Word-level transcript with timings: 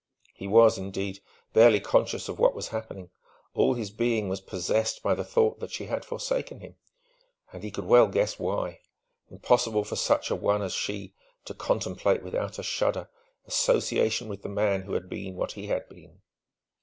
He 0.33 0.47
was, 0.47 0.79
indeed, 0.79 1.19
barely 1.53 1.79
conscious 1.79 2.27
of 2.27 2.39
what 2.39 2.55
was 2.55 2.69
happening. 2.69 3.11
All 3.53 3.75
his 3.75 3.91
being 3.91 4.29
was 4.29 4.41
possessed 4.41 5.03
by 5.03 5.13
the 5.13 5.23
thought 5.23 5.59
that 5.59 5.69
she 5.69 5.85
had 5.85 6.03
forsaken 6.03 6.59
him. 6.59 6.75
And 7.53 7.61
he 7.61 7.69
could 7.69 7.85
well 7.85 8.07
guess 8.07 8.39
why: 8.39 8.79
impossible 9.29 9.83
for 9.83 9.95
such 9.95 10.31
an 10.31 10.41
one 10.41 10.63
as 10.63 10.73
she 10.73 11.13
to 11.45 11.53
contemplate 11.53 12.23
without 12.23 12.57
a 12.57 12.63
shudder 12.63 13.11
association 13.45 14.27
with 14.27 14.41
the 14.41 14.49
man 14.49 14.81
who 14.81 14.93
had 14.93 15.07
been 15.07 15.35
what 15.35 15.51
he 15.51 15.67
had 15.67 15.87
been! 15.87 16.19